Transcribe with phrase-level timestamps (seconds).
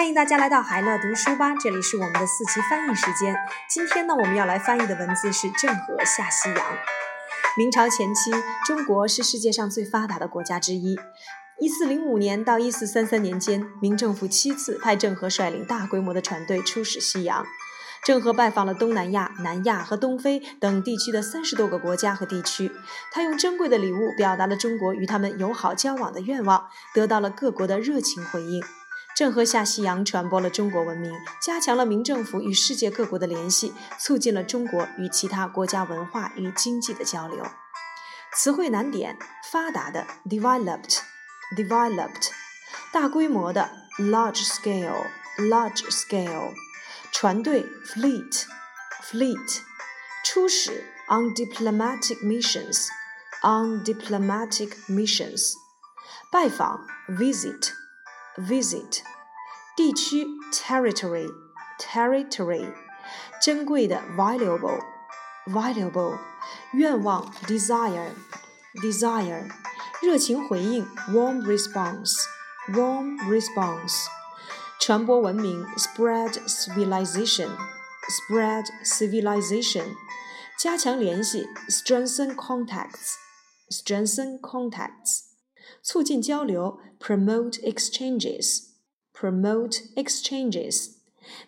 [0.00, 3.36] 欢迎大家来到海乐读书吧，这里是我们的四期翻译时间。
[3.68, 6.58] 今天呢，我们要来翻译的文字是郑和下西洋。
[7.54, 8.30] 明朝前期，
[8.64, 10.98] 中国是世界上最发达的国家之一。
[11.60, 17.44] 一四零五年到一四三三年间，明政府七次派郑和率领大规模的船队出使西洋。
[18.02, 22.72] 郑和拜访了东南亚、南亚和东非等地区的三十多个国家和地区，
[23.12, 28.62] 他用珍贵的礼物表达了中国与他们友好交往的愿望，得到了各国的热情回应。
[29.20, 37.44] 郑和下西洋，传播了中国文明，加强了明政府与世界各国的联系，促进了中国与其他国家文化与经济的交流。
[38.34, 39.18] 词汇难点：
[39.52, 42.30] 发达的 （developed），developed；
[42.94, 46.54] 大规模的 （large scale），large scale；
[47.12, 49.60] 船队 （fleet），fleet；
[50.24, 55.36] 出使 （on diplomatic missions），on diplomatic missions；
[56.32, 57.72] 拜访 （visit）。
[58.37, 59.01] visit，
[59.75, 61.29] 地区 territory
[61.79, 62.73] territory，
[63.41, 64.79] 珍贵的 valuable
[65.47, 66.17] valuable，
[66.73, 68.11] 愿望 desire
[68.75, 69.49] desire，
[70.01, 72.15] 热情回应 warm response
[72.69, 74.05] warm response，
[74.79, 77.49] 传播文明 spread civilization
[78.09, 79.95] spread civilization，
[80.57, 83.15] 加强联系 strengthen contacts
[83.69, 85.28] strengthen contacts。
[85.81, 90.91] 促进交流，promote exchanges，promote exchanges。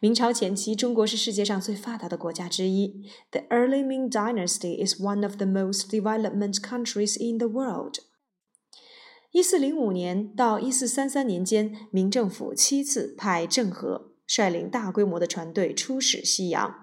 [0.00, 3.04] 明朝前期，中国是世界上最发达的国家之一。
[3.30, 7.96] The early Ming Dynasty is one of the most developed countries in the world。
[9.32, 16.79] 一四零五年到一四三三年间，明政府七次派郑和率领大规模的船队出使西洋。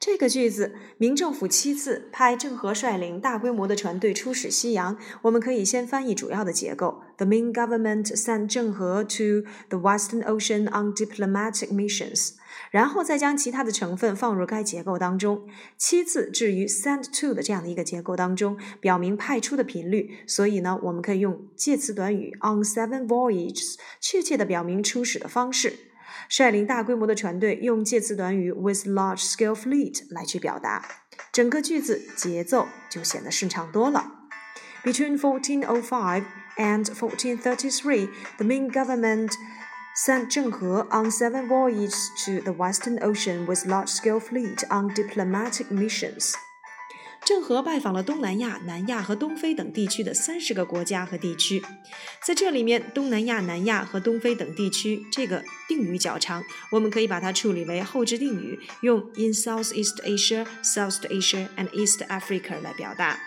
[0.00, 4.98] 这个句子，明政府七次派郑和率领大规模的船队出使西洋。
[5.22, 12.32] 我们可以先翻译主要的结构：The Ming government sent 郑和 to the Western Ocean on diplomatic missions，
[12.70, 15.48] 然后再将其他的成分放入该结构当中。
[15.78, 20.18] 七次置于 send to 的这样的一个结构当中，表明派出的频率。
[20.26, 25.72] 所以呢，我们可以用介词短语 on seven voyages，确切的表明出使的方式。
[26.27, 30.85] 率领大规模的船队，用介词短语 with large-scale fleet 来去表达，
[31.31, 34.11] 整个句子节奏就显得顺畅多了。
[34.83, 36.23] Between 1405
[36.57, 39.31] and 1433, the Ming government
[39.95, 45.69] sent Zheng He on seven voyages to the Western Ocean with large-scale fleet on diplomatic
[45.69, 46.33] missions.
[47.26, 51.62] 郑和拜访了东南亚、南亚和东非等地区的三十个国家和地区，
[52.22, 63.18] 在这里面，东南亚、南亚和东非等地区这个定语较长，我们可以把它处理为后置定语，用 in Southeast Asia, South Asia and East Africa 来表达。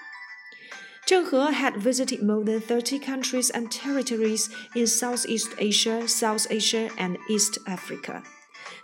[1.06, 7.18] 郑和 had visited more than thirty countries and territories in Southeast Asia, South Asia and
[7.30, 8.22] East Africa.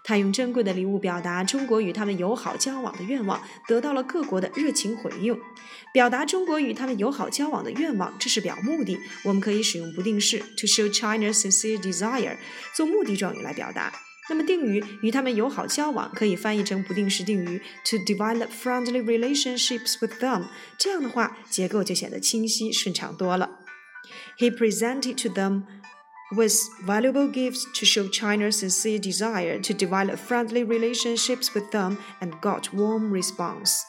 [0.04, 5.40] 他用珍贵的礼物表达中国与他们友好交往的愿望，得到了各国的热情回应。
[5.94, 12.36] 表达中国与他们友好交往的愿望，这是表目的，我们可以使用不定式 to show China's sincere desire
[12.76, 13.94] 做目的状语来表达。
[14.30, 20.46] 那么定语与他们友好交往可以翻译成不定式定语 to develop friendly relationships with them。
[20.78, 23.60] 这样的话，结构就显得清晰顺畅多了。
[24.38, 25.64] He presented to them.
[26.32, 26.54] With
[26.86, 32.74] valuable gifts to show China's sincere desire to develop friendly relationships with them and got
[32.74, 33.82] warm response.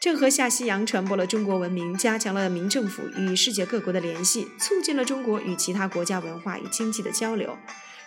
[0.00, 7.58] 郑和下西洋传播了中国文明，加强了明政府与世界各国的联系，促进了中国与其他国家文化与经济的交流。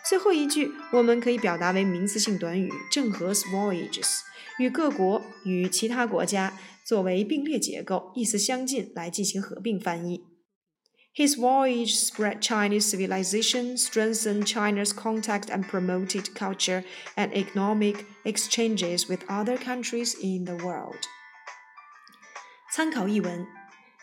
[0.07, 4.21] 最后一句我们可以表达为名词性短语郑和 's voyages，
[4.57, 10.28] 与各国与其他国家作为并列结构，意思相近，来进行合并翻译。
[11.14, 16.82] his voyage spread Chinese civilization, strengthened China's contact, and promoted culture
[17.16, 21.06] and economic exchanges with other countries in the world.
[22.72, 23.46] 参考译文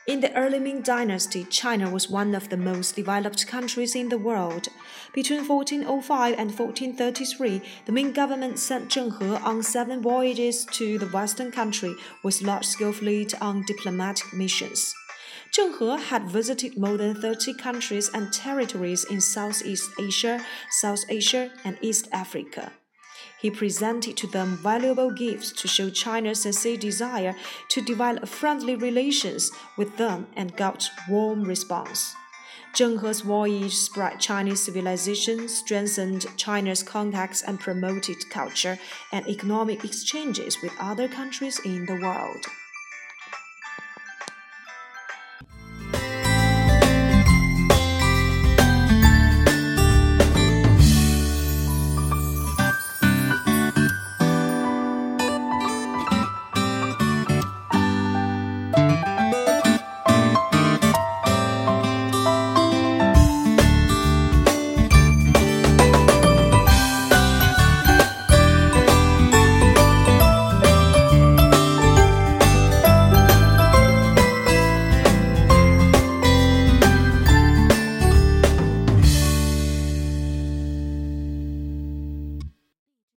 [0.07, 4.17] in the early Ming Dynasty, China was one of the most developed countries in the
[4.17, 4.67] world.
[5.13, 11.05] Between 1405 and 1433, the Ming government sent Zheng He on seven voyages to the
[11.07, 11.93] western country
[12.23, 14.91] with large-scale fleet on diplomatic missions.
[15.56, 21.50] Zheng He had visited more than 30 countries and territories in Southeast Asia, South Asia,
[21.64, 22.72] and East Africa.
[23.40, 27.34] He presented to them valuable gifts to show China's sincere desire
[27.70, 32.14] to develop friendly relations with them and got warm response.
[32.74, 38.78] Zheng He's voyage spread Chinese civilization, strengthened China's contacts, and promoted culture
[39.10, 42.44] and economic exchanges with other countries in the world.